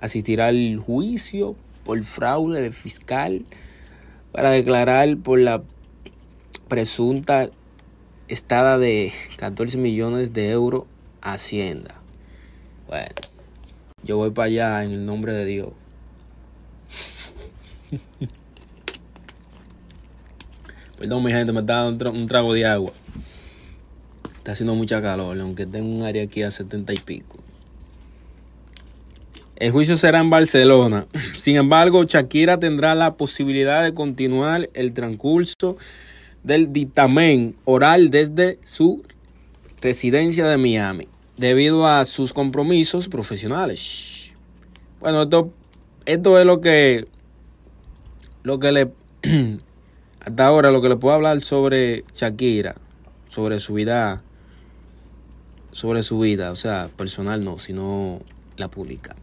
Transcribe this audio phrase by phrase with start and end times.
[0.00, 3.44] Asistirá al juicio por fraude de fiscal
[4.32, 5.62] para declarar por la
[6.68, 7.48] presunta
[8.28, 10.84] estada de 14 millones de euros
[11.20, 11.94] a Hacienda.
[12.86, 13.14] Bueno,
[14.02, 15.70] yo voy para allá en el nombre de Dios.
[20.98, 22.92] Perdón, mi gente, me está dando un, trago de agua.
[24.38, 27.36] Está haciendo mucha calor, aunque tengo un área aquí a 70 y pico.
[29.56, 31.06] El juicio será en Barcelona.
[31.36, 35.78] Sin embargo, Shakira tendrá la posibilidad de continuar el transcurso
[36.42, 39.02] del dictamen oral desde su
[39.80, 41.08] residencia de Miami,
[41.38, 44.30] debido a sus compromisos profesionales.
[45.00, 45.50] Bueno, esto,
[46.04, 47.06] esto es lo que,
[48.42, 48.90] lo que le
[50.20, 52.74] hasta ahora lo que le puedo hablar sobre Shakira,
[53.28, 54.22] sobre su vida,
[55.72, 58.20] sobre su vida, o sea, personal no, sino
[58.58, 59.16] la pública.